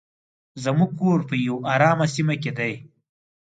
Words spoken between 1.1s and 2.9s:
په یو ارامه سیمه کې دی.